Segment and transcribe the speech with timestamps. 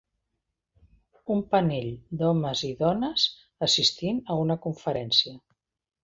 [1.33, 1.91] Un panell
[2.21, 3.25] d'homes i dones
[3.67, 5.35] assistint a una conferència.